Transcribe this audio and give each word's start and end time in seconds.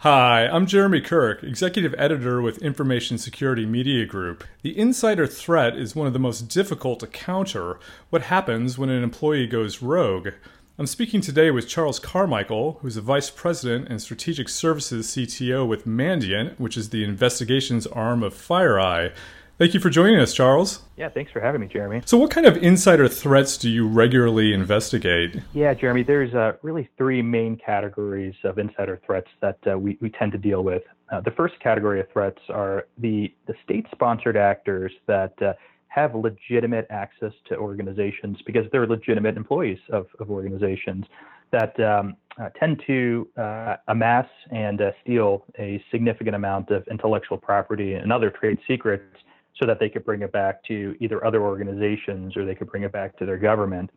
Hi, 0.00 0.46
I'm 0.46 0.66
Jeremy 0.66 1.00
Kirk, 1.00 1.42
Executive 1.42 1.94
Editor 1.96 2.42
with 2.42 2.58
Information 2.58 3.16
Security 3.16 3.64
Media 3.64 4.04
Group. 4.04 4.44
The 4.60 4.78
insider 4.78 5.26
threat 5.26 5.74
is 5.74 5.96
one 5.96 6.06
of 6.06 6.12
the 6.12 6.18
most 6.18 6.48
difficult 6.48 7.00
to 7.00 7.06
counter. 7.06 7.80
What 8.10 8.24
happens 8.24 8.76
when 8.76 8.90
an 8.90 9.02
employee 9.02 9.46
goes 9.46 9.80
rogue? 9.80 10.32
I'm 10.78 10.86
speaking 10.86 11.22
today 11.22 11.50
with 11.50 11.66
Charles 11.66 11.98
Carmichael, 11.98 12.78
who's 12.82 12.98
a 12.98 13.00
Vice 13.00 13.30
President 13.30 13.88
and 13.88 14.02
Strategic 14.02 14.50
Services 14.50 15.06
CTO 15.06 15.66
with 15.66 15.86
Mandiant, 15.86 16.60
which 16.60 16.76
is 16.76 16.90
the 16.90 17.02
investigations 17.02 17.86
arm 17.86 18.22
of 18.22 18.34
FireEye. 18.34 19.14
Thank 19.58 19.72
you 19.72 19.80
for 19.80 19.88
joining 19.88 20.20
us, 20.20 20.34
Charles. 20.34 20.82
Yeah, 20.98 21.08
thanks 21.08 21.32
for 21.32 21.40
having 21.40 21.62
me, 21.62 21.66
Jeremy. 21.66 22.02
So, 22.04 22.18
what 22.18 22.30
kind 22.30 22.46
of 22.46 22.58
insider 22.58 23.08
threats 23.08 23.56
do 23.56 23.70
you 23.70 23.88
regularly 23.88 24.52
investigate? 24.52 25.40
Yeah, 25.54 25.72
Jeremy, 25.72 26.02
there's 26.02 26.34
uh, 26.34 26.52
really 26.60 26.90
three 26.98 27.22
main 27.22 27.56
categories 27.56 28.34
of 28.44 28.58
insider 28.58 29.00
threats 29.06 29.28
that 29.40 29.58
uh, 29.66 29.78
we, 29.78 29.96
we 30.02 30.10
tend 30.10 30.32
to 30.32 30.38
deal 30.38 30.62
with. 30.62 30.82
Uh, 31.10 31.22
the 31.22 31.30
first 31.30 31.58
category 31.60 32.00
of 32.00 32.06
threats 32.12 32.38
are 32.50 32.86
the, 32.98 33.32
the 33.46 33.54
state 33.64 33.86
sponsored 33.92 34.36
actors 34.36 34.92
that 35.06 35.32
uh, 35.40 35.54
have 35.88 36.14
legitimate 36.14 36.86
access 36.90 37.32
to 37.48 37.56
organizations 37.56 38.36
because 38.44 38.66
they're 38.72 38.86
legitimate 38.86 39.38
employees 39.38 39.78
of, 39.90 40.06
of 40.20 40.30
organizations 40.30 41.06
that 41.50 41.78
um, 41.80 42.14
uh, 42.38 42.50
tend 42.60 42.82
to 42.86 43.26
uh, 43.38 43.76
amass 43.88 44.26
and 44.50 44.82
steal 45.02 45.46
a 45.58 45.82
significant 45.90 46.36
amount 46.36 46.68
of 46.70 46.86
intellectual 46.90 47.38
property 47.38 47.94
and 47.94 48.12
other 48.12 48.28
trade 48.28 48.58
secrets 48.68 49.16
so 49.58 49.66
that 49.66 49.78
they 49.80 49.88
could 49.88 50.04
bring 50.04 50.22
it 50.22 50.32
back 50.32 50.62
to 50.64 50.94
either 51.00 51.24
other 51.24 51.42
organizations 51.42 52.36
or 52.36 52.44
they 52.44 52.54
could 52.54 52.70
bring 52.70 52.82
it 52.82 52.92
back 52.92 53.16
to 53.18 53.26
their 53.26 53.38
government. 53.38 53.90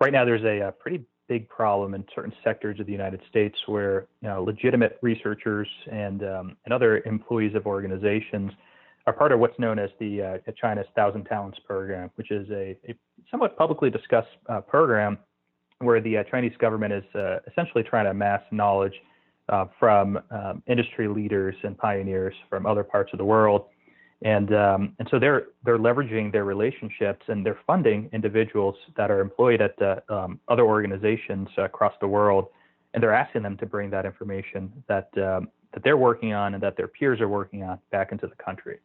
Right 0.00 0.12
now, 0.12 0.24
there's 0.24 0.44
a, 0.44 0.68
a 0.68 0.72
pretty 0.72 1.04
big 1.28 1.48
problem 1.48 1.94
in 1.94 2.04
certain 2.14 2.32
sectors 2.44 2.78
of 2.78 2.86
the 2.86 2.92
United 2.92 3.20
States 3.28 3.56
where 3.66 4.06
you 4.20 4.28
know, 4.28 4.42
legitimate 4.42 4.98
researchers 5.02 5.68
and 5.90 6.22
um, 6.22 6.56
and 6.64 6.72
other 6.72 7.02
employees 7.04 7.54
of 7.54 7.66
organizations 7.66 8.52
are 9.06 9.12
part 9.12 9.32
of 9.32 9.38
what's 9.38 9.58
known 9.58 9.78
as 9.78 9.90
the 10.00 10.22
uh, 10.22 10.52
China's 10.60 10.86
Thousand 10.96 11.24
Talents 11.24 11.58
program, 11.64 12.10
which 12.16 12.30
is 12.30 12.48
a, 12.50 12.76
a 12.88 12.94
somewhat 13.30 13.56
publicly 13.56 13.88
discussed 13.88 14.28
uh, 14.48 14.60
program 14.60 15.18
where 15.78 16.00
the 16.00 16.18
uh, 16.18 16.24
Chinese 16.24 16.56
government 16.58 16.92
is 16.92 17.04
uh, 17.14 17.38
essentially 17.46 17.84
trying 17.84 18.04
to 18.04 18.10
amass 18.10 18.40
knowledge 18.50 18.94
uh, 19.48 19.66
from 19.78 20.18
um, 20.30 20.62
industry 20.66 21.06
leaders 21.06 21.54
and 21.62 21.78
pioneers 21.78 22.34
from 22.50 22.66
other 22.66 22.82
parts 22.82 23.12
of 23.12 23.18
the 23.18 23.24
world 23.24 23.66
and 24.22 24.54
um, 24.54 24.94
and 24.98 25.06
so 25.10 25.18
they're 25.18 25.46
they're 25.64 25.78
leveraging 25.78 26.32
their 26.32 26.44
relationships 26.44 27.24
and 27.28 27.44
they're 27.44 27.58
funding 27.66 28.08
individuals 28.12 28.76
that 28.96 29.10
are 29.10 29.20
employed 29.20 29.60
at 29.60 29.80
uh, 29.82 30.00
um, 30.08 30.40
other 30.48 30.62
organizations 30.62 31.48
across 31.58 31.92
the 32.00 32.08
world, 32.08 32.46
and 32.94 33.02
they're 33.02 33.14
asking 33.14 33.42
them 33.42 33.56
to 33.58 33.66
bring 33.66 33.90
that 33.90 34.06
information 34.06 34.72
that 34.88 35.10
um, 35.18 35.48
that 35.74 35.84
they're 35.84 35.98
working 35.98 36.32
on 36.32 36.54
and 36.54 36.62
that 36.62 36.76
their 36.76 36.88
peers 36.88 37.20
are 37.20 37.28
working 37.28 37.62
on 37.62 37.78
back 37.90 38.10
into 38.10 38.26
the 38.26 38.42
country. 38.42 38.78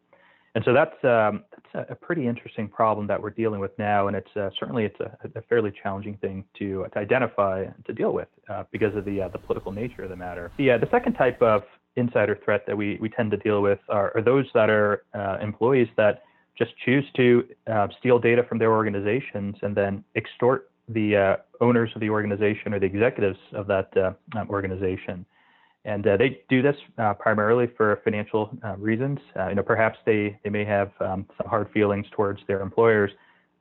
And 0.53 0.65
so 0.65 0.73
that's 0.73 1.02
um, 1.05 1.45
that's 1.73 1.89
a 1.89 1.95
pretty 1.95 2.27
interesting 2.27 2.67
problem 2.67 3.07
that 3.07 3.21
we're 3.21 3.29
dealing 3.29 3.61
with 3.61 3.71
now, 3.79 4.07
and 4.07 4.17
it's 4.17 4.35
uh, 4.35 4.49
certainly 4.59 4.83
it's 4.83 4.99
a, 4.99 5.17
a, 5.33 5.41
fairly 5.43 5.71
challenging 5.81 6.17
thing 6.17 6.43
to, 6.59 6.85
to 6.91 6.99
identify 6.99 7.61
and 7.61 7.85
to 7.85 7.93
deal 7.93 8.11
with 8.11 8.27
uh, 8.49 8.63
because 8.69 8.93
of 8.97 9.05
the 9.05 9.21
uh, 9.21 9.27
the 9.29 9.37
political 9.37 9.71
nature 9.71 10.03
of 10.03 10.09
the 10.09 10.15
matter. 10.17 10.52
The 10.57 10.71
uh, 10.71 10.77
the 10.77 10.89
second 10.91 11.13
type 11.13 11.41
of 11.41 11.63
insider 11.95 12.39
threat 12.44 12.66
that 12.67 12.75
we, 12.75 12.97
we 13.02 13.09
tend 13.09 13.31
to 13.31 13.38
deal 13.38 13.61
with 13.61 13.80
are, 13.89 14.11
are 14.16 14.22
those 14.22 14.45
that 14.53 14.70
are 14.70 15.03
uh, 15.14 15.38
employees 15.42 15.88
that 15.98 16.23
just 16.58 16.72
choose 16.86 17.06
to 17.16 17.44
uh, 17.72 17.88
steal 18.00 18.20
data 18.20 18.44
from 18.48 18.58
their 18.58 18.72
organizations 18.72 19.56
and 19.61 19.75
then 19.75 20.03
extort 20.16 20.70
the 20.89 21.16
uh, 21.16 21.36
owners 21.61 21.89
of 21.95 22.02
the 22.02 22.09
organization 22.09 22.73
or 22.73 22.80
the 22.80 22.86
executives 22.86 23.39
of 23.53 23.67
that 23.67 23.89
uh, 23.98 24.11
um, 24.38 24.50
organization. 24.50 25.25
And 25.86 26.06
uh, 26.06 26.17
they 26.17 26.42
do 26.50 26.61
this 26.61 26.75
uh, 27.00 27.14
primarily 27.16 27.67
for 27.75 28.00
financial 28.03 28.52
reasons. 28.78 29.17
you 29.50 29.55
know, 29.55 29.64
perhaps 29.64 29.98
they, 30.05 30.38
they 30.44 30.50
may 30.52 30.64
have 30.64 30.92
um, 31.00 31.26
some 31.38 31.48
hard 31.48 31.72
feelings 31.72 32.05
towards 32.11 32.39
their 32.48 32.61
employers, 32.61 33.09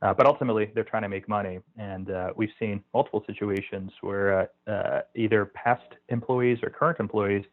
but 0.03 0.27
ultimately 0.27 0.71
they're 0.75 0.85
trying 0.85 1.03
to 1.03 1.09
make 1.09 1.31
money. 1.31 1.61
And 1.79 2.11
we've 2.37 2.53
seen 2.59 2.85
multiple 2.93 3.25
situations 3.27 3.91
where 4.03 4.51
either 5.17 5.47
past 5.47 5.95
employees 6.11 6.59
or 6.63 6.69
current 6.69 7.01
employees 7.01 7.45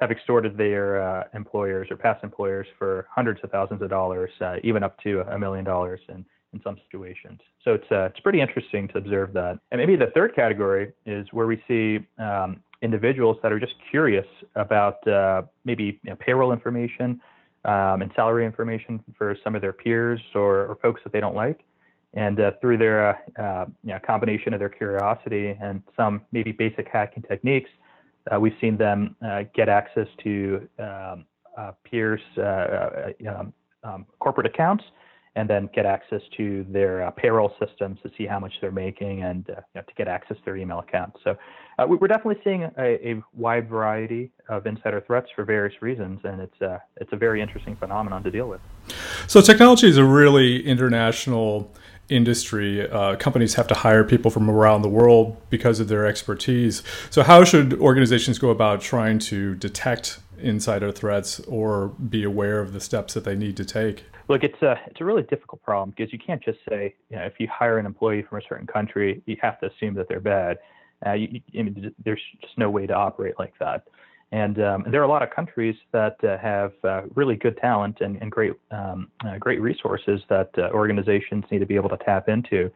have 0.00 0.10
extorted 0.10 0.56
their 0.56 1.02
uh, 1.02 1.24
employers 1.34 1.88
or 1.90 1.96
past 1.96 2.24
employers 2.24 2.66
for 2.78 3.06
hundreds 3.14 3.40
of 3.44 3.50
thousands 3.50 3.82
of 3.82 3.90
dollars, 3.90 4.30
uh, 4.40 4.56
even 4.62 4.82
up 4.82 4.98
to 5.02 5.20
a 5.20 5.38
million 5.38 5.64
dollars 5.64 6.00
in, 6.08 6.24
in 6.54 6.60
some 6.62 6.76
situations. 6.86 7.40
So 7.64 7.74
it's 7.74 7.90
uh, 7.90 8.04
it's 8.04 8.20
pretty 8.20 8.40
interesting 8.40 8.88
to 8.88 8.98
observe 8.98 9.32
that. 9.34 9.58
And 9.70 9.78
maybe 9.78 9.96
the 9.96 10.10
third 10.14 10.34
category 10.34 10.92
is 11.04 11.26
where 11.32 11.46
we 11.46 11.62
see 11.68 12.06
um, 12.18 12.62
individuals 12.82 13.36
that 13.42 13.52
are 13.52 13.60
just 13.60 13.74
curious 13.90 14.26
about 14.54 15.06
uh, 15.06 15.42
maybe 15.64 16.00
you 16.02 16.10
know, 16.10 16.16
payroll 16.16 16.52
information 16.52 17.20
um, 17.66 18.00
and 18.00 18.10
salary 18.16 18.46
information 18.46 19.04
for 19.18 19.36
some 19.44 19.54
of 19.54 19.60
their 19.60 19.74
peers 19.74 20.20
or, 20.34 20.66
or 20.66 20.78
folks 20.80 21.02
that 21.04 21.12
they 21.12 21.20
don't 21.20 21.36
like. 21.36 21.60
And 22.14 22.40
uh, 22.40 22.52
through 22.60 22.78
their 22.78 23.22
uh, 23.38 23.66
you 23.84 23.92
know, 23.92 24.00
combination 24.04 24.52
of 24.54 24.58
their 24.58 24.70
curiosity 24.70 25.56
and 25.62 25.82
some 25.96 26.22
maybe 26.32 26.50
basic 26.50 26.88
hacking 26.90 27.22
techniques, 27.22 27.70
uh, 28.34 28.38
we've 28.38 28.56
seen 28.60 28.76
them 28.76 29.16
uh, 29.24 29.42
get 29.54 29.68
access 29.68 30.06
to 30.22 30.68
um, 30.78 31.24
uh, 31.58 31.72
peers' 31.84 32.20
um, 32.38 33.52
um, 33.82 34.06
corporate 34.18 34.46
accounts 34.46 34.84
and 35.36 35.48
then 35.48 35.68
get 35.74 35.86
access 35.86 36.20
to 36.36 36.66
their 36.70 37.04
uh, 37.06 37.10
payroll 37.12 37.52
systems 37.64 37.98
to 38.02 38.10
see 38.18 38.26
how 38.26 38.38
much 38.38 38.52
they're 38.60 38.72
making 38.72 39.22
and 39.22 39.48
uh, 39.50 39.54
you 39.74 39.80
know, 39.80 39.82
to 39.82 39.94
get 39.96 40.08
access 40.08 40.36
to 40.36 40.42
their 40.44 40.56
email 40.56 40.80
accounts. 40.80 41.18
So 41.22 41.36
uh, 41.78 41.86
we're 41.86 42.08
definitely 42.08 42.40
seeing 42.42 42.64
a, 42.64 42.72
a, 42.78 43.22
wide 43.32 43.68
variety 43.68 44.32
of 44.48 44.66
insider 44.66 45.00
threats 45.06 45.28
for 45.34 45.44
various 45.44 45.80
reasons, 45.80 46.20
and 46.24 46.40
it's 46.40 46.60
a, 46.60 46.82
it's 46.96 47.12
a 47.12 47.16
very 47.16 47.40
interesting 47.40 47.76
phenomenon 47.76 48.22
to 48.24 48.30
deal 48.30 48.48
with. 48.48 48.60
So 49.28 49.40
technology 49.40 49.88
is 49.88 49.96
a 49.96 50.04
really 50.04 50.66
international 50.66 51.72
industry, 52.10 52.88
uh, 52.90 53.16
companies 53.16 53.54
have 53.54 53.66
to 53.68 53.74
hire 53.74 54.04
people 54.04 54.30
from 54.30 54.50
around 54.50 54.82
the 54.82 54.88
world 54.88 55.36
because 55.48 55.80
of 55.80 55.88
their 55.88 56.06
expertise. 56.06 56.82
So, 57.08 57.22
how 57.22 57.44
should 57.44 57.74
organizations 57.74 58.38
go 58.38 58.50
about 58.50 58.80
trying 58.80 59.18
to 59.20 59.54
detect 59.54 60.20
insider 60.38 60.90
threats 60.90 61.40
or 61.40 61.88
be 61.88 62.24
aware 62.24 62.60
of 62.60 62.72
the 62.72 62.80
steps 62.80 63.14
that 63.14 63.24
they 63.24 63.36
need 63.36 63.56
to 63.56 63.64
take? 63.64 64.04
Look, 64.28 64.44
it's 64.44 64.60
a 64.62 64.78
it's 64.86 65.00
a 65.00 65.04
really 65.04 65.22
difficult 65.22 65.62
problem 65.62 65.90
because 65.96 66.12
you 66.12 66.18
can't 66.18 66.42
just 66.42 66.58
say 66.68 66.94
you 67.08 67.16
know, 67.16 67.24
if 67.24 67.34
you 67.38 67.48
hire 67.48 67.78
an 67.78 67.86
employee 67.86 68.22
from 68.28 68.38
a 68.38 68.42
certain 68.48 68.66
country, 68.66 69.22
you 69.26 69.36
have 69.42 69.58
to 69.60 69.66
assume 69.66 69.94
that 69.94 70.08
they're 70.08 70.20
bad. 70.20 70.58
Uh, 71.04 71.12
you, 71.12 71.40
mean, 71.52 71.94
there's 72.04 72.20
just 72.42 72.58
no 72.58 72.68
way 72.68 72.86
to 72.86 72.92
operate 72.92 73.34
like 73.38 73.54
that. 73.58 73.84
And 74.32 74.62
um, 74.62 74.84
there 74.90 75.00
are 75.00 75.04
a 75.04 75.08
lot 75.08 75.22
of 75.22 75.30
countries 75.30 75.74
that 75.92 76.16
uh, 76.22 76.38
have 76.38 76.72
uh, 76.84 77.02
really 77.14 77.34
good 77.34 77.56
talent 77.56 77.98
and, 78.00 78.16
and 78.22 78.30
great 78.30 78.52
um, 78.70 79.08
uh, 79.26 79.38
great 79.38 79.60
resources 79.60 80.20
that 80.28 80.50
uh, 80.56 80.70
organizations 80.72 81.44
need 81.50 81.58
to 81.58 81.66
be 81.66 81.74
able 81.74 81.88
to 81.88 81.98
tap 81.98 82.28
into. 82.28 82.70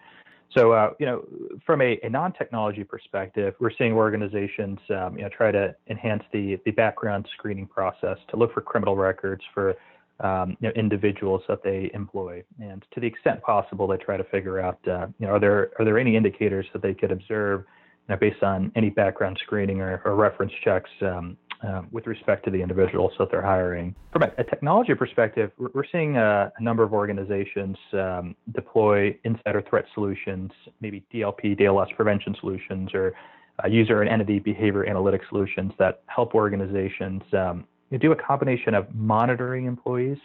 So, 0.57 0.73
uh, 0.73 0.91
you 1.01 1.07
know, 1.07 1.25
from 1.65 1.81
a, 1.81 1.99
a, 2.03 2.09
non-technology 2.09 2.85
perspective, 2.85 3.55
we're 3.59 3.73
seeing 3.77 3.93
organizations, 3.93 4.79
um, 4.91 5.17
you 5.17 5.23
know, 5.23 5.29
try 5.29 5.51
to 5.51 5.75
enhance 5.89 6.23
the 6.33 6.59
the 6.65 6.73
background 6.73 7.27
screening 7.37 7.67
process 7.67 8.19
to 8.29 8.37
look 8.37 8.53
for 8.53 8.61
criminal 8.61 8.97
records 8.97 9.43
for 9.53 9.75
um, 10.21 10.57
you 10.61 10.69
know, 10.69 10.75
individuals 10.75 11.43
that 11.49 11.63
they 11.63 11.91
employ, 11.95 12.43
and 12.61 12.85
to 12.95 13.01
the 13.01 13.07
extent 13.07 13.43
possible, 13.43 13.87
they 13.87 13.97
try 13.97 14.17
to 14.17 14.25
figure 14.25 14.61
out, 14.61 14.79
uh, 14.89 15.07
you 15.19 15.27
know, 15.27 15.35
are 15.35 15.41
there 15.41 15.71
are 15.79 15.85
there 15.85 15.99
any 15.99 16.17
indicators 16.17 16.67
that 16.73 16.83
they 16.83 16.95
could 16.95 17.13
observe 17.13 17.65
you 18.09 18.15
know, 18.15 18.19
based 18.19 18.43
on 18.43 18.71
any 18.77 18.91
background 18.91 19.39
screening 19.45 19.81
or, 19.81 20.03
or 20.05 20.15
reference 20.15 20.53
checks 20.63 20.91
um, 21.03 21.37
um, 21.63 21.89
with 21.91 22.07
respect 22.07 22.45
to 22.45 22.51
the 22.51 22.61
individuals 22.61 23.13
that 23.19 23.31
they're 23.31 23.43
hiring. 23.43 23.95
From 24.13 24.23
a, 24.23 24.45
technology 24.45 24.95
perspective, 24.95 25.51
we're, 25.59 25.85
seeing 25.91 26.17
a, 26.17 26.53
a, 26.57 26.63
number 26.63 26.83
of 26.83 26.93
organizations 26.93 27.77
um, 27.93 28.35
deploy 28.53 29.17
insider 29.25 29.63
threat 29.69 29.85
solutions, 29.95 30.51
maybe 30.81 31.05
DLP, 31.13 31.59
DLS 31.59 31.95
prevention 31.97 32.37
solutions, 32.41 32.91
or 32.95 33.15
uh, 33.63 33.69
user 33.69 34.03
and 34.03 34.11
entity 34.11 34.39
behavior 34.39 34.85
analytics 34.89 35.29
solutions 35.29 35.73
that 35.79 36.03
help 36.07 36.35
organizations 36.35 37.23
um, 37.33 37.65
do 38.01 38.13
a 38.13 38.17
combination 38.17 38.75
of 38.75 38.93
monitoring 38.95 39.67
employees 39.67 40.19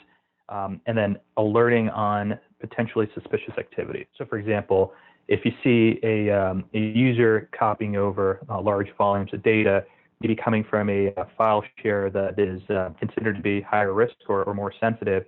um, 0.49 0.81
and 0.87 0.97
then 0.97 1.17
alerting 1.37 1.89
on 1.89 2.39
potentially 2.59 3.07
suspicious 3.13 3.53
activity. 3.57 4.07
So, 4.17 4.25
for 4.25 4.37
example, 4.37 4.93
if 5.27 5.45
you 5.45 5.51
see 5.63 5.99
a, 6.03 6.31
um, 6.31 6.65
a 6.73 6.79
user 6.79 7.49
copying 7.57 7.95
over 7.95 8.39
uh, 8.49 8.59
large 8.59 8.87
volumes 8.97 9.31
of 9.33 9.43
data, 9.43 9.85
maybe 10.21 10.36
coming 10.36 10.66
from 10.69 10.89
a, 10.89 11.07
a 11.18 11.27
file 11.38 11.63
share 11.81 12.10
that 12.10 12.38
is 12.38 12.62
uh, 12.69 12.89
considered 13.00 13.36
to 13.36 13.42
be 13.42 13.62
higher 13.62 13.94
risk 13.94 14.16
or, 14.27 14.44
or, 14.44 14.54
more 14.54 14.74
sensitive, 14.80 15.24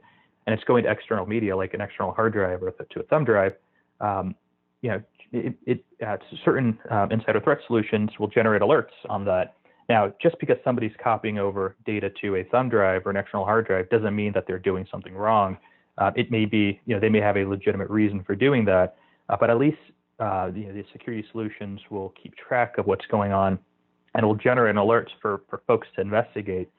and 0.46 0.54
it's 0.54 0.64
going 0.66 0.84
to 0.84 0.92
external 0.92 1.26
media 1.26 1.56
like 1.56 1.74
an 1.74 1.82
external 1.82 2.12
hard 2.14 2.34
drive 2.34 2.62
or 2.62 2.72
to 2.72 3.00
a 3.00 3.04
thumb 3.04 3.24
drive, 3.24 3.54
um, 4.02 4.36
you 4.82 4.90
know, 4.90 5.02
it, 5.32 5.56
it 5.66 5.86
uh, 6.06 6.18
certain 6.44 6.78
um, 6.90 7.12
insider 7.12 7.40
threat 7.40 7.60
solutions 7.68 8.10
will 8.20 8.28
generate 8.28 8.62
alerts 8.62 8.92
on 9.10 9.24
that. 9.26 9.56
Now, 9.88 10.14
just 10.22 10.36
because 10.40 10.58
somebody's 10.64 10.92
copying 11.02 11.38
over 11.38 11.76
data 11.86 12.10
to 12.22 12.38
a 12.38 12.44
thumb 12.46 12.70
drive 12.70 13.06
or 13.06 13.12
an 13.12 13.18
external 13.18 13.46
hard 13.46 13.68
drive 13.68 13.90
doesn't 13.90 14.16
mean 14.16 14.32
that 14.34 14.46
they're 14.48 14.60
doing 14.60 14.86
something 14.92 15.14
wrong. 15.14 15.58
Uh, 15.98 16.12
it 16.16 16.32
may 16.32 16.46
be, 16.46 16.80
you 16.86 16.96
know, 16.96 17.00
they 17.00 17.10
may 17.10 17.20
have 17.20 17.38
a 17.38 17.46
legitimate 17.46 17.90
reason 17.90 18.24
for 18.24 18.36
doing 18.36 18.66
that, 18.66 18.96
uh, 19.30 19.38
but 19.40 19.50
at 19.50 19.58
least 19.58 19.78
uh, 20.20 20.52
you 20.54 20.68
know, 20.68 20.74
the 20.74 20.86
security 20.92 21.26
solutions 21.32 21.80
will 21.90 22.14
keep 22.22 22.36
track 22.36 22.78
of 22.78 22.86
what's 22.86 23.06
going 23.08 23.32
on 23.32 23.58
and 24.16 24.26
will 24.26 24.36
generate 24.36 24.76
alerts 24.76 25.10
for, 25.22 25.42
for 25.50 25.62
folks 25.68 25.88
to 25.96 26.02
investigate. 26.02 26.70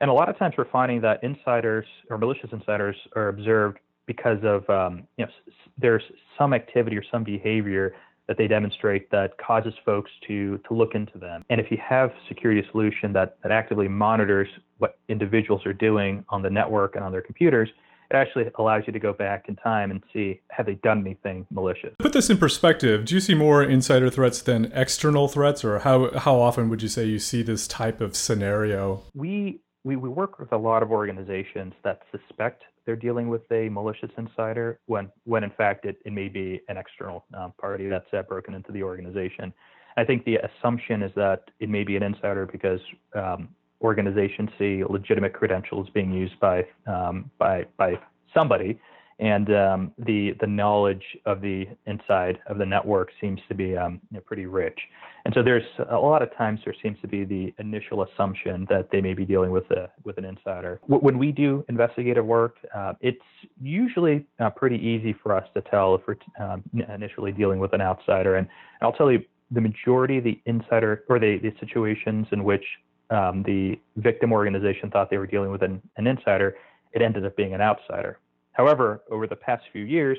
And 0.00 0.10
a 0.10 0.12
lot 0.12 0.28
of 0.28 0.38
times 0.38 0.54
we're 0.56 0.70
finding 0.70 1.00
that 1.02 1.22
insiders 1.22 1.86
or 2.08 2.18
malicious 2.18 2.50
insiders 2.52 2.96
are 3.14 3.28
observed 3.28 3.78
because 4.06 4.38
of 4.42 4.68
um, 4.70 5.06
you 5.16 5.26
know 5.26 5.30
there's 5.78 6.02
some 6.38 6.52
activity 6.54 6.96
or 6.96 7.04
some 7.12 7.22
behavior 7.22 7.94
that 8.26 8.38
they 8.38 8.46
demonstrate 8.46 9.10
that 9.10 9.36
causes 9.38 9.74
folks 9.84 10.10
to 10.26 10.58
to 10.68 10.74
look 10.74 10.94
into 10.94 11.18
them. 11.18 11.44
And 11.50 11.60
if 11.60 11.70
you 11.70 11.78
have 11.86 12.10
security 12.28 12.66
solution 12.70 13.12
that, 13.12 13.36
that 13.42 13.52
actively 13.52 13.88
monitors 13.88 14.48
what 14.78 14.98
individuals 15.08 15.66
are 15.66 15.72
doing 15.72 16.24
on 16.28 16.40
the 16.40 16.50
network 16.50 16.96
and 16.96 17.04
on 17.04 17.12
their 17.12 17.22
computers, 17.22 17.68
it 18.10 18.16
actually 18.16 18.50
allows 18.58 18.82
you 18.86 18.92
to 18.92 18.98
go 18.98 19.12
back 19.12 19.48
in 19.48 19.56
time 19.56 19.90
and 19.90 20.02
see 20.12 20.40
have 20.50 20.66
they 20.66 20.74
done 20.74 21.00
anything 21.00 21.46
malicious. 21.50 21.94
Put 21.98 22.12
this 22.12 22.28
in 22.28 22.38
perspective. 22.38 23.04
Do 23.04 23.14
you 23.14 23.20
see 23.20 23.34
more 23.34 23.62
insider 23.62 24.10
threats 24.10 24.42
than 24.42 24.70
external 24.74 25.28
threats, 25.28 25.64
or 25.64 25.80
how 25.80 26.10
how 26.18 26.40
often 26.40 26.68
would 26.68 26.82
you 26.82 26.88
say 26.88 27.04
you 27.04 27.18
see 27.18 27.42
this 27.42 27.68
type 27.68 28.00
of 28.00 28.16
scenario? 28.16 29.02
We 29.14 29.60
we, 29.84 29.96
we 29.96 30.08
work 30.08 30.38
with 30.38 30.52
a 30.52 30.58
lot 30.58 30.82
of 30.82 30.90
organizations 30.90 31.72
that 31.84 32.02
suspect 32.10 32.64
they're 32.84 32.96
dealing 32.96 33.28
with 33.28 33.42
a 33.52 33.68
malicious 33.68 34.10
insider 34.18 34.78
when 34.86 35.10
when 35.24 35.44
in 35.44 35.50
fact 35.50 35.84
it, 35.84 35.98
it 36.04 36.12
may 36.12 36.28
be 36.28 36.60
an 36.68 36.76
external 36.76 37.24
um, 37.38 37.52
party 37.60 37.88
that's 37.88 38.12
uh, 38.12 38.22
broken 38.22 38.54
into 38.54 38.72
the 38.72 38.82
organization. 38.82 39.52
I 39.96 40.04
think 40.04 40.24
the 40.24 40.36
assumption 40.36 41.02
is 41.02 41.12
that 41.16 41.44
it 41.58 41.68
may 41.68 41.84
be 41.84 41.96
an 41.96 42.02
insider 42.02 42.46
because 42.46 42.80
um, 43.14 43.48
organizations 43.80 44.50
see 44.58 44.82
legitimate 44.88 45.32
credentials 45.32 45.88
being 45.94 46.12
used 46.12 46.38
by 46.40 46.66
um, 46.86 47.30
by 47.38 47.64
by 47.76 47.94
somebody, 48.34 48.78
and 49.18 49.54
um, 49.54 49.92
the 49.98 50.32
the 50.40 50.46
knowledge 50.46 51.04
of 51.26 51.40
the 51.40 51.66
inside 51.86 52.38
of 52.46 52.58
the 52.58 52.66
network 52.66 53.10
seems 53.20 53.40
to 53.48 53.54
be 53.54 53.76
um, 53.76 54.00
you 54.10 54.16
know, 54.16 54.20
pretty 54.20 54.46
rich. 54.46 54.78
And 55.24 55.34
so 55.34 55.42
there's 55.42 55.64
a 55.90 55.96
lot 55.96 56.22
of 56.22 56.34
times 56.36 56.60
there 56.64 56.74
seems 56.82 56.98
to 57.02 57.08
be 57.08 57.24
the 57.24 57.52
initial 57.58 58.02
assumption 58.04 58.66
that 58.70 58.88
they 58.90 59.02
may 59.02 59.12
be 59.12 59.26
dealing 59.26 59.50
with 59.50 59.70
a 59.70 59.90
with 60.04 60.16
an 60.18 60.24
insider. 60.24 60.80
When 60.86 61.18
we 61.18 61.32
do 61.32 61.64
investigative 61.68 62.24
work, 62.24 62.56
uh, 62.74 62.94
it's 63.00 63.18
usually 63.60 64.26
uh, 64.38 64.50
pretty 64.50 64.76
easy 64.76 65.14
for 65.22 65.36
us 65.36 65.44
to 65.54 65.60
tell 65.62 65.94
if 65.94 66.02
we're 66.06 66.16
um, 66.42 66.64
initially 66.94 67.32
dealing 67.32 67.58
with 67.58 67.72
an 67.74 67.82
outsider. 67.82 68.36
And 68.36 68.48
I'll 68.80 68.92
tell 68.92 69.12
you, 69.12 69.22
the 69.50 69.60
majority 69.60 70.18
of 70.18 70.24
the 70.24 70.40
insider 70.46 71.04
or 71.08 71.18
the, 71.18 71.38
the 71.42 71.52
situations 71.60 72.26
in 72.32 72.44
which 72.44 72.64
um, 73.10 73.42
the 73.42 73.78
victim 73.96 74.32
organization 74.32 74.90
thought 74.90 75.10
they 75.10 75.18
were 75.18 75.26
dealing 75.26 75.50
with 75.50 75.62
an, 75.62 75.82
an 75.96 76.06
insider, 76.06 76.56
it 76.92 77.02
ended 77.02 77.24
up 77.26 77.36
being 77.36 77.54
an 77.54 77.60
outsider. 77.60 78.18
However, 78.52 79.02
over 79.10 79.26
the 79.26 79.36
past 79.36 79.64
few 79.72 79.84
years, 79.84 80.18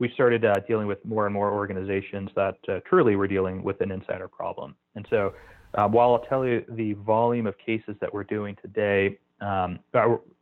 we 0.00 0.10
started 0.14 0.44
uh, 0.44 0.54
dealing 0.66 0.86
with 0.86 1.04
more 1.04 1.26
and 1.26 1.32
more 1.32 1.52
organizations 1.52 2.30
that 2.34 2.56
uh, 2.68 2.80
truly 2.88 3.16
were 3.16 3.28
dealing 3.28 3.62
with 3.62 3.80
an 3.80 3.90
insider 3.90 4.28
problem. 4.28 4.74
And 4.96 5.06
so, 5.08 5.34
uh, 5.74 5.88
while 5.88 6.12
I'll 6.12 6.24
tell 6.28 6.46
you 6.46 6.64
the 6.68 6.92
volume 6.94 7.46
of 7.46 7.56
cases 7.58 7.96
that 8.00 8.12
we're 8.12 8.24
doing 8.24 8.56
today, 8.62 9.18
um, 9.40 9.80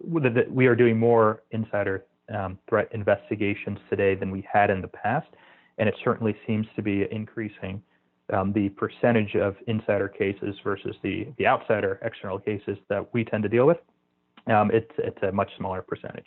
we 0.00 0.66
are 0.66 0.76
doing 0.76 0.98
more 0.98 1.42
insider 1.52 2.04
um, 2.34 2.58
threat 2.68 2.88
investigations 2.92 3.78
today 3.88 4.14
than 4.14 4.30
we 4.30 4.46
had 4.50 4.70
in 4.70 4.80
the 4.80 4.88
past, 4.88 5.28
and 5.78 5.88
it 5.88 5.94
certainly 6.04 6.36
seems 6.46 6.66
to 6.76 6.82
be 6.82 7.06
increasing 7.10 7.82
um, 8.32 8.52
the 8.52 8.68
percentage 8.70 9.34
of 9.36 9.56
insider 9.66 10.08
cases 10.08 10.56
versus 10.64 10.96
the, 11.02 11.26
the 11.38 11.46
outsider 11.46 11.98
external 12.02 12.38
cases 12.38 12.78
that 12.88 13.12
we 13.12 13.24
tend 13.24 13.42
to 13.42 13.48
deal 13.48 13.66
with, 13.66 13.78
um, 14.46 14.70
it's, 14.72 14.92
it's 14.98 15.22
a 15.22 15.32
much 15.32 15.50
smaller 15.56 15.82
percentage. 15.82 16.26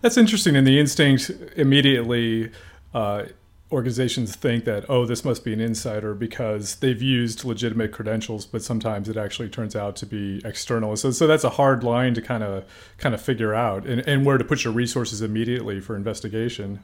That's 0.00 0.16
interesting. 0.16 0.56
And 0.56 0.66
the 0.66 0.78
instinct 0.78 1.30
immediately, 1.56 2.50
uh, 2.94 3.24
organizations 3.72 4.36
think 4.36 4.64
that, 4.64 4.88
oh, 4.88 5.04
this 5.04 5.24
must 5.24 5.44
be 5.44 5.52
an 5.52 5.60
insider 5.60 6.14
because 6.14 6.76
they've 6.76 7.02
used 7.02 7.44
legitimate 7.44 7.90
credentials, 7.90 8.46
but 8.46 8.62
sometimes 8.62 9.08
it 9.08 9.16
actually 9.16 9.48
turns 9.48 9.74
out 9.74 9.96
to 9.96 10.06
be 10.06 10.40
external. 10.44 10.94
So, 10.96 11.10
so 11.10 11.26
that's 11.26 11.44
a 11.44 11.50
hard 11.50 11.82
line 11.82 12.14
to 12.14 12.22
kind 12.22 12.44
of 12.44 12.64
kind 12.98 13.14
of 13.14 13.20
figure 13.20 13.52
out 13.52 13.84
and, 13.84 14.06
and 14.06 14.24
where 14.24 14.38
to 14.38 14.44
put 14.44 14.64
your 14.64 14.72
resources 14.72 15.22
immediately 15.22 15.80
for 15.80 15.96
investigation. 15.96 16.80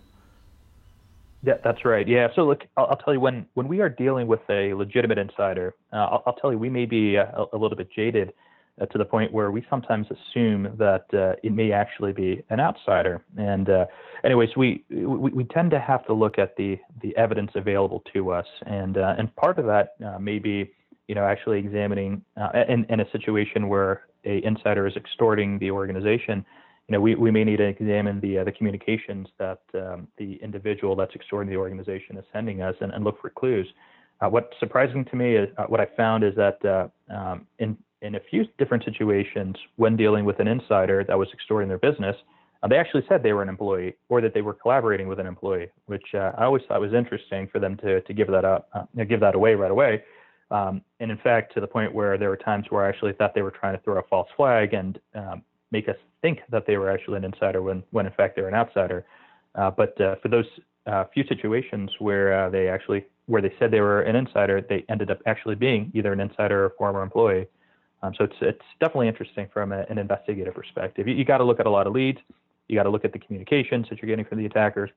Yeah, 1.42 1.54
that's 1.64 1.84
right. 1.84 2.06
Yeah. 2.06 2.28
So 2.34 2.42
look, 2.42 2.62
I'll, 2.76 2.86
I'll, 2.86 2.96
tell 2.96 3.14
you 3.14 3.20
when 3.20 3.46
when 3.54 3.66
we 3.66 3.80
are 3.80 3.88
dealing 3.88 4.26
with 4.26 4.40
a 4.50 4.74
legitimate 4.74 5.18
insider, 5.18 5.74
uh, 5.92 5.96
I'll, 5.96 6.22
I'll, 6.26 6.34
tell 6.34 6.52
you 6.52 6.58
we 6.58 6.68
may 6.68 6.84
be 6.84 7.16
a, 7.16 7.46
a 7.52 7.56
little 7.56 7.76
bit 7.76 7.88
jaded 7.94 8.32
uh, 8.80 8.86
to 8.86 8.98
the 8.98 9.04
point 9.04 9.32
where 9.32 9.50
we 9.50 9.64
sometimes 9.70 10.06
assume 10.10 10.74
that 10.78 11.06
uh, 11.14 11.36
it 11.42 11.52
may 11.52 11.72
actually 11.72 12.12
be 12.12 12.42
an 12.50 12.60
outsider. 12.60 13.22
And 13.38 13.70
uh, 13.70 13.86
anyways, 14.22 14.50
we, 14.56 14.84
we, 14.90 15.30
we 15.30 15.44
tend 15.44 15.70
to 15.70 15.80
have 15.80 16.04
to 16.06 16.12
look 16.12 16.38
at 16.38 16.56
the 16.56 16.78
the 17.02 17.16
evidence 17.16 17.52
available 17.54 18.02
to 18.12 18.32
us, 18.32 18.46
and 18.66 18.98
uh, 18.98 19.14
and 19.18 19.34
part 19.36 19.58
of 19.58 19.64
that 19.64 19.94
uh, 20.04 20.18
may 20.18 20.38
be 20.38 20.70
you 21.08 21.14
know 21.14 21.24
actually 21.24 21.58
examining 21.58 22.22
in 22.68 22.84
in 22.90 23.00
a 23.00 23.10
situation 23.12 23.68
where 23.68 24.02
a 24.26 24.44
insider 24.44 24.86
is 24.86 24.94
extorting 24.96 25.58
the 25.58 25.70
organization 25.70 26.44
you 26.90 26.96
know, 26.96 27.00
we, 27.00 27.14
we 27.14 27.30
may 27.30 27.44
need 27.44 27.58
to 27.58 27.68
examine 27.68 28.18
the 28.20 28.38
uh, 28.38 28.44
the 28.44 28.50
communications 28.50 29.28
that 29.38 29.60
um, 29.74 30.08
the 30.18 30.40
individual 30.42 30.96
that's 30.96 31.14
extorting 31.14 31.48
the 31.48 31.56
organization 31.56 32.18
is 32.18 32.24
sending 32.32 32.62
us 32.62 32.74
and, 32.80 32.90
and 32.92 33.04
look 33.04 33.20
for 33.20 33.30
clues. 33.30 33.68
Uh, 34.20 34.28
what's 34.28 34.52
surprising 34.58 35.04
to 35.04 35.14
me 35.14 35.36
is 35.36 35.48
uh, 35.56 35.66
what 35.66 35.78
I 35.80 35.86
found 35.96 36.24
is 36.24 36.34
that 36.34 36.58
uh, 36.64 36.88
um, 37.14 37.46
in 37.60 37.76
in 38.02 38.16
a 38.16 38.20
few 38.28 38.44
different 38.58 38.84
situations, 38.84 39.54
when 39.76 39.96
dealing 39.96 40.24
with 40.24 40.40
an 40.40 40.48
insider 40.48 41.04
that 41.04 41.16
was 41.16 41.28
extorting 41.32 41.68
their 41.68 41.78
business, 41.78 42.16
uh, 42.64 42.66
they 42.66 42.76
actually 42.76 43.04
said 43.08 43.22
they 43.22 43.34
were 43.34 43.42
an 43.42 43.48
employee 43.48 43.94
or 44.08 44.20
that 44.20 44.34
they 44.34 44.42
were 44.42 44.54
collaborating 44.54 45.06
with 45.06 45.20
an 45.20 45.28
employee, 45.28 45.68
which 45.86 46.06
uh, 46.14 46.32
I 46.38 46.44
always 46.44 46.64
thought 46.66 46.80
was 46.80 46.92
interesting 46.92 47.46
for 47.52 47.60
them 47.60 47.76
to 47.84 48.00
to 48.00 48.12
give 48.12 48.26
that 48.32 48.44
up, 48.44 48.68
give 49.08 49.20
that 49.20 49.36
away 49.36 49.54
right 49.54 49.70
away. 49.70 50.02
Um, 50.50 50.82
and 50.98 51.12
in 51.12 51.18
fact, 51.18 51.54
to 51.54 51.60
the 51.60 51.68
point 51.68 51.94
where 51.94 52.18
there 52.18 52.30
were 52.30 52.36
times 52.36 52.66
where 52.70 52.84
I 52.84 52.88
actually 52.88 53.12
thought 53.12 53.32
they 53.36 53.42
were 53.42 53.52
trying 53.52 53.76
to 53.76 53.82
throw 53.84 54.00
a 54.00 54.02
false 54.10 54.28
flag 54.36 54.74
and 54.74 54.98
um, 55.14 55.44
make 55.70 55.88
us 55.88 55.96
think 56.22 56.40
that 56.50 56.66
they 56.66 56.76
were 56.76 56.90
actually 56.90 57.16
an 57.16 57.24
insider 57.24 57.62
when, 57.62 57.82
when 57.90 58.06
in 58.06 58.12
fact 58.12 58.36
they're 58.36 58.48
an 58.48 58.54
outsider. 58.54 59.04
Uh, 59.54 59.70
but 59.70 60.00
uh, 60.00 60.16
for 60.22 60.28
those 60.28 60.46
uh, 60.86 61.04
few 61.12 61.24
situations 61.24 61.90
where 61.98 62.46
uh, 62.46 62.50
they 62.50 62.68
actually 62.68 63.04
where 63.26 63.42
they 63.42 63.52
said 63.58 63.70
they 63.70 63.80
were 63.80 64.02
an 64.02 64.16
insider, 64.16 64.60
they 64.60 64.84
ended 64.88 65.10
up 65.10 65.18
actually 65.26 65.54
being 65.54 65.90
either 65.94 66.12
an 66.12 66.20
insider 66.20 66.62
or 66.62 66.66
a 66.66 66.70
former 66.70 67.02
employee. 67.02 67.46
Um, 68.02 68.12
so 68.16 68.24
it's 68.24 68.36
it's 68.40 68.64
definitely 68.80 69.08
interesting 69.08 69.48
from 69.52 69.72
a, 69.72 69.84
an 69.90 69.98
investigative 69.98 70.54
perspective. 70.54 71.06
You, 71.06 71.14
you 71.14 71.24
got 71.24 71.38
to 71.38 71.44
look 71.44 71.60
at 71.60 71.66
a 71.66 71.70
lot 71.70 71.86
of 71.86 71.92
leads. 71.92 72.18
You 72.68 72.76
got 72.76 72.84
to 72.84 72.90
look 72.90 73.04
at 73.04 73.12
the 73.12 73.18
communications 73.18 73.86
that 73.90 74.00
you're 74.00 74.08
getting 74.08 74.24
from 74.24 74.38
the 74.38 74.46
attackers, 74.46 74.90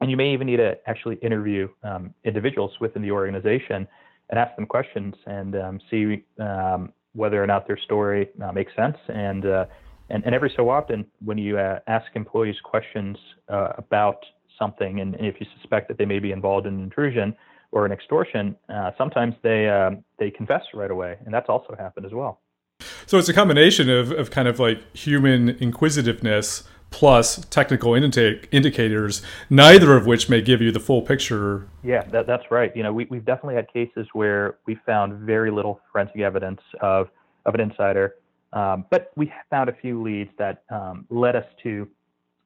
and 0.00 0.10
you 0.10 0.16
may 0.16 0.32
even 0.32 0.46
need 0.46 0.58
to 0.58 0.76
actually 0.86 1.16
interview 1.16 1.68
um, 1.82 2.12
individuals 2.24 2.72
within 2.80 3.02
the 3.02 3.10
organization 3.10 3.88
and 4.30 4.38
ask 4.38 4.54
them 4.56 4.66
questions 4.66 5.14
and 5.26 5.56
um, 5.56 5.80
see 5.90 6.24
um, 6.40 6.92
whether 7.14 7.42
or 7.42 7.46
not 7.46 7.66
their 7.66 7.78
story 7.78 8.28
uh, 8.42 8.52
makes 8.52 8.74
sense 8.74 8.96
and 9.08 9.46
uh, 9.46 9.64
and, 10.10 10.24
and 10.24 10.34
every 10.34 10.52
so 10.56 10.68
often, 10.68 11.06
when 11.24 11.38
you 11.38 11.58
uh, 11.58 11.78
ask 11.86 12.06
employees 12.14 12.56
questions 12.62 13.16
uh, 13.48 13.72
about 13.78 14.24
something, 14.58 15.00
and, 15.00 15.14
if 15.16 15.36
you 15.40 15.46
suspect 15.58 15.88
that 15.88 15.98
they 15.98 16.04
may 16.04 16.18
be 16.18 16.32
involved 16.32 16.66
in 16.66 16.74
an 16.74 16.82
intrusion 16.82 17.34
or 17.72 17.86
an 17.86 17.92
extortion, 17.92 18.54
uh, 18.68 18.90
sometimes 18.96 19.34
they 19.42 19.68
um, 19.68 20.04
they 20.18 20.30
confess 20.30 20.62
right 20.74 20.90
away, 20.90 21.16
and 21.24 21.34
that's 21.34 21.48
also 21.48 21.74
happened 21.78 22.06
as 22.06 22.12
well. 22.12 22.40
So 23.06 23.18
it's 23.18 23.28
a 23.28 23.34
combination 23.34 23.88
of, 23.90 24.10
of 24.10 24.30
kind 24.30 24.48
of 24.48 24.58
like 24.58 24.96
human 24.96 25.50
inquisitiveness 25.50 26.64
plus 26.90 27.44
technical 27.46 27.94
indicators, 27.94 29.20
neither 29.50 29.96
of 29.96 30.06
which 30.06 30.28
may 30.28 30.40
give 30.40 30.62
you 30.62 30.70
the 30.70 30.78
full 30.78 31.02
picture. 31.02 31.66
Yeah, 31.82 32.04
that, 32.12 32.26
that's 32.26 32.44
right. 32.52 32.74
You 32.76 32.84
know, 32.84 32.92
we, 32.92 33.06
we've 33.10 33.24
definitely 33.24 33.56
had 33.56 33.72
cases 33.72 34.06
where 34.12 34.58
we 34.66 34.78
found 34.86 35.26
very 35.26 35.50
little 35.50 35.80
forensic 35.90 36.20
evidence 36.20 36.60
of, 36.80 37.08
of 37.46 37.54
an 37.54 37.60
insider 37.60 38.14
um, 38.54 38.86
but 38.90 39.10
we 39.16 39.32
found 39.50 39.68
a 39.68 39.74
few 39.74 40.00
leads 40.00 40.30
that 40.38 40.62
um, 40.70 41.06
led 41.10 41.36
us 41.36 41.44
to 41.64 41.88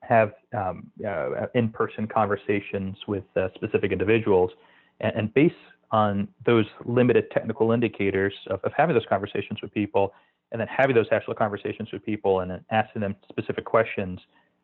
have 0.00 0.32
um, 0.56 0.90
uh, 1.06 1.46
in-person 1.54 2.06
conversations 2.06 2.96
with 3.06 3.24
uh, 3.36 3.48
specific 3.54 3.92
individuals, 3.92 4.50
and, 5.00 5.14
and, 5.14 5.34
based 5.34 5.54
on 5.90 6.26
those 6.46 6.64
limited 6.86 7.30
technical 7.30 7.72
indicators 7.72 8.32
of, 8.48 8.60
of, 8.64 8.72
having 8.74 8.94
those 8.94 9.04
conversations 9.08 9.60
with 9.60 9.72
people, 9.74 10.14
and 10.50 10.60
then 10.60 10.68
having 10.68 10.96
those 10.96 11.08
actual 11.12 11.34
conversations 11.34 11.90
with 11.92 12.02
people, 12.04 12.40
and 12.40 12.50
then 12.50 12.64
asking 12.70 13.02
them 13.02 13.14
specific 13.28 13.66
questions, 13.66 14.18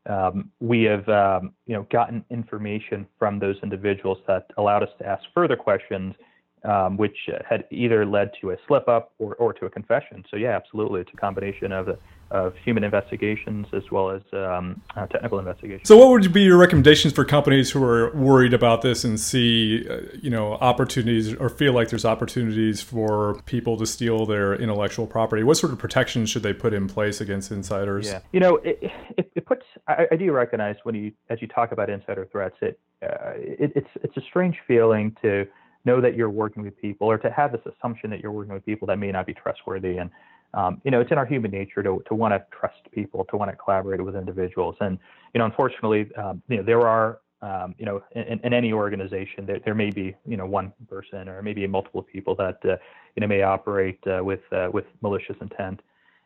um, 0.08 0.50
we 0.60 0.84
have 0.84 1.06
um, 1.10 1.52
you 1.66 1.74
know 1.74 1.86
gotten 1.90 2.24
information 2.30 3.06
from 3.18 3.38
those 3.38 3.56
individuals 3.62 4.18
that 4.26 4.46
allowed 4.56 4.82
us 4.82 4.90
to 4.98 5.06
ask 5.06 5.22
further 5.34 5.56
questions 5.56 6.14
um, 6.64 6.96
which 6.96 7.16
had 7.48 7.64
either 7.70 8.06
led 8.06 8.30
to 8.40 8.50
a 8.50 8.56
slip 8.66 8.88
up 8.88 9.12
or, 9.18 9.34
or 9.34 9.52
to 9.52 9.66
a 9.66 9.70
confession. 9.70 10.24
So, 10.30 10.36
yeah, 10.36 10.56
absolutely. 10.56 11.02
It's 11.02 11.10
a 11.12 11.16
combination 11.16 11.72
of, 11.72 11.98
of 12.30 12.54
human 12.64 12.84
investigations 12.84 13.66
as 13.72 13.90
well 13.90 14.10
as 14.10 14.22
um, 14.32 14.80
uh, 14.96 15.06
technical 15.06 15.38
investigations. 15.38 15.86
So, 15.86 15.96
what 15.96 16.08
would 16.08 16.32
be 16.32 16.42
your 16.42 16.56
recommendations 16.56 17.12
for 17.12 17.24
companies 17.24 17.70
who 17.70 17.84
are 17.84 18.14
worried 18.14 18.54
about 18.54 18.80
this 18.80 19.04
and 19.04 19.20
see, 19.20 19.86
uh, 19.88 20.00
you 20.14 20.30
know, 20.30 20.54
opportunities 20.54 21.34
or 21.34 21.50
feel 21.50 21.74
like 21.74 21.90
there's 21.90 22.06
opportunities 22.06 22.80
for 22.80 23.40
people 23.44 23.76
to 23.76 23.86
steal 23.86 24.24
their 24.24 24.54
intellectual 24.54 25.06
property? 25.06 25.42
What 25.42 25.58
sort 25.58 25.72
of 25.72 25.78
protections 25.78 26.30
should 26.30 26.42
they 26.42 26.54
put 26.54 26.72
in 26.72 26.88
place 26.88 27.20
against 27.20 27.50
insiders? 27.50 28.06
Yeah, 28.06 28.20
you 28.32 28.40
know, 28.40 28.56
it, 28.56 28.78
it, 29.18 29.30
it 29.34 29.46
puts. 29.46 29.64
I, 29.86 30.06
I, 30.10 30.16
do 30.16 30.32
recognize 30.32 30.76
when 30.84 30.94
you, 30.94 31.12
as 31.28 31.42
you 31.42 31.48
talk 31.48 31.72
about 31.72 31.90
insider 31.90 32.26
threats, 32.32 32.56
it, 32.62 32.80
uh, 33.02 33.32
it 33.34 33.72
it's 33.74 33.90
it's 34.02 34.16
a 34.16 34.22
strange 34.22 34.56
feeling 34.66 35.14
to 35.20 35.46
know 35.84 36.00
that 36.00 36.14
you're 36.16 36.30
working 36.30 36.62
with 36.62 36.76
people 36.80 37.06
or 37.06 37.18
to 37.18 37.30
have 37.30 37.52
this 37.52 37.60
assumption 37.66 38.10
that 38.10 38.20
you're 38.20 38.32
working 38.32 38.54
with 38.54 38.64
people 38.64 38.86
that 38.86 38.98
may 38.98 39.12
not 39.12 39.26
be 39.26 39.34
trustworthy. 39.34 39.98
And 39.98 40.10
um, 40.54 40.80
you 40.84 40.90
know, 40.90 41.00
it's 41.00 41.10
in 41.10 41.18
our 41.18 41.26
human 41.26 41.50
nature 41.50 41.82
to 41.82 42.02
to 42.06 42.14
want 42.14 42.32
to 42.32 42.44
trust 42.56 42.90
people, 42.92 43.24
to 43.30 43.36
want 43.36 43.50
to 43.50 43.56
collaborate 43.56 44.00
with 44.04 44.16
individuals. 44.16 44.76
And 44.80 44.98
you 45.34 45.38
know, 45.38 45.44
unfortunately, 45.44 46.10
um, 46.16 46.42
you 46.48 46.58
know, 46.58 46.62
there 46.62 46.86
are 46.86 47.18
um, 47.44 47.74
you 47.78 47.84
know, 47.84 48.02
in, 48.12 48.40
in, 48.42 48.54
any 48.54 48.72
organization, 48.72 49.44
there, 49.44 49.60
there 49.66 49.74
may 49.74 49.90
be, 49.90 50.14
you 50.26 50.38
know, 50.38 50.46
one 50.46 50.72
person 50.88 51.28
or 51.28 51.42
maybe 51.42 51.66
multiple 51.66 52.02
people 52.02 52.34
that, 52.36 52.56
uh, 52.64 52.76
you 53.14 53.20
know, 53.20 53.26
may 53.26 53.42
operate 53.42 53.98
uh, 54.06 54.24
with 54.24 54.40
uh, 54.50 54.70
with 54.72 54.86
malicious 55.02 55.36
intent, 55.42 55.80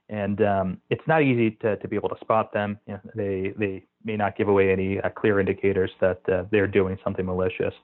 and 0.08 0.40
um, 0.42 0.80
it's 0.90 1.02
not 1.08 1.22
easy 1.22 1.50
to, 1.62 1.76
to 1.78 1.88
be 1.88 1.96
able 1.96 2.08
to 2.08 2.18
spot 2.20 2.52
them. 2.52 2.78
You 2.86 2.94
know, 2.94 3.00
they 3.16 3.52
they 3.58 3.84
may 4.04 4.16
not 4.16 4.36
give 4.36 4.48
away 4.48 4.70
any 4.70 5.00
uh, 5.00 5.08
clear 5.10 5.40
indicators 5.40 5.90
that 6.00 6.20
uh, 6.28 6.44
they're 6.52 6.68
doing 6.68 6.96
something 7.02 7.26
malicious. 7.26 7.74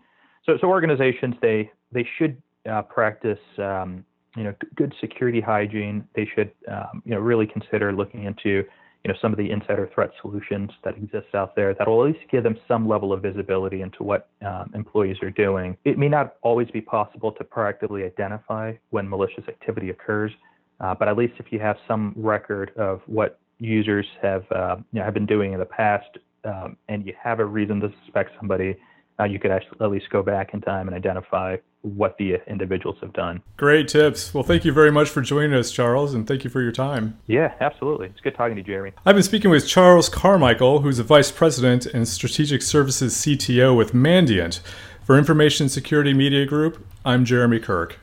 So 0.46 0.58
so 0.60 0.68
organizations 0.68 1.34
they 1.40 1.70
they 1.92 2.06
should 2.18 2.40
uh, 2.68 2.82
practice. 2.82 3.38
Um, 3.58 4.04
you 4.36 4.42
know, 4.42 4.54
good 4.74 4.92
security 5.00 5.40
hygiene. 5.40 6.04
They 6.16 6.28
should, 6.34 6.50
um, 6.66 7.04
you 7.04 7.12
know, 7.12 7.20
really 7.20 7.46
consider 7.46 7.92
looking 7.92 8.24
into 8.24 8.64
you 9.04 9.12
know, 9.12 9.18
some 9.20 9.32
of 9.32 9.38
the 9.38 9.50
insider 9.50 9.88
threat 9.94 10.10
solutions 10.22 10.70
that 10.82 10.96
exist 10.96 11.34
out 11.34 11.54
there 11.54 11.74
that 11.74 11.86
will 11.86 12.06
at 12.06 12.14
least 12.14 12.30
give 12.30 12.42
them 12.42 12.56
some 12.66 12.88
level 12.88 13.12
of 13.12 13.20
visibility 13.20 13.82
into 13.82 14.02
what 14.02 14.28
um, 14.44 14.70
employees 14.74 15.18
are 15.22 15.30
doing. 15.30 15.76
It 15.84 15.98
may 15.98 16.08
not 16.08 16.36
always 16.42 16.70
be 16.70 16.80
possible 16.80 17.30
to 17.32 17.44
proactively 17.44 18.06
identify 18.06 18.72
when 18.90 19.08
malicious 19.08 19.44
activity 19.46 19.90
occurs, 19.90 20.32
uh, 20.80 20.94
but 20.94 21.06
at 21.06 21.18
least 21.18 21.34
if 21.38 21.52
you 21.52 21.60
have 21.60 21.76
some 21.86 22.14
record 22.16 22.72
of 22.78 23.02
what 23.04 23.38
users 23.58 24.06
have, 24.22 24.50
uh, 24.52 24.76
you 24.92 25.00
know, 25.00 25.04
have 25.04 25.14
been 25.14 25.26
doing 25.26 25.52
in 25.52 25.58
the 25.58 25.66
past, 25.66 26.16
um, 26.44 26.76
and 26.88 27.06
you 27.06 27.12
have 27.22 27.40
a 27.40 27.44
reason 27.44 27.80
to 27.80 27.92
suspect 28.04 28.30
somebody, 28.38 28.74
uh, 29.20 29.24
you 29.24 29.38
could 29.38 29.50
actually 29.50 29.78
at 29.80 29.90
least 29.90 30.10
go 30.10 30.22
back 30.22 30.54
in 30.54 30.60
time 30.60 30.88
and 30.88 30.96
identify 30.96 31.56
what 31.82 32.16
the 32.18 32.36
individuals 32.46 32.96
have 33.00 33.12
done. 33.12 33.42
Great 33.56 33.88
tips. 33.88 34.32
Well, 34.32 34.42
thank 34.42 34.64
you 34.64 34.72
very 34.72 34.90
much 34.90 35.10
for 35.10 35.20
joining 35.20 35.52
us, 35.52 35.70
Charles, 35.70 36.14
and 36.14 36.26
thank 36.26 36.42
you 36.42 36.50
for 36.50 36.62
your 36.62 36.72
time. 36.72 37.18
Yeah, 37.26 37.54
absolutely. 37.60 38.06
It's 38.06 38.20
good 38.20 38.34
talking 38.34 38.56
to 38.56 38.60
you, 38.60 38.66
Jeremy. 38.66 38.92
I've 39.04 39.14
been 39.14 39.22
speaking 39.22 39.50
with 39.50 39.68
Charles 39.68 40.08
Carmichael, 40.08 40.80
who's 40.80 40.98
a 40.98 41.04
Vice 41.04 41.30
President 41.30 41.86
and 41.86 42.08
Strategic 42.08 42.62
Services 42.62 43.14
CTO 43.14 43.76
with 43.76 43.92
Mandiant. 43.92 44.60
For 45.04 45.18
Information 45.18 45.68
Security 45.68 46.14
Media 46.14 46.46
Group, 46.46 46.86
I'm 47.04 47.26
Jeremy 47.26 47.60
Kirk. 47.60 47.98